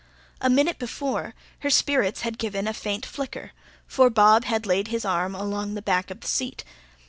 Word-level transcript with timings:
A 0.41 0.49
minute 0.49 0.79
before, 0.79 1.35
her 1.59 1.69
spirits 1.69 2.21
had 2.21 2.39
given 2.39 2.67
a 2.67 2.73
faint 2.73 3.05
flicker, 3.05 3.51
for 3.85 4.09
Bob 4.09 4.45
had 4.45 4.65
laid 4.65 4.87
his 4.87 5.05
arm 5.05 5.35
along 5.35 5.75
the 5.75 5.79
back 5.83 6.09
of 6.09 6.21
the 6.21 6.27
seat. 6.27 6.63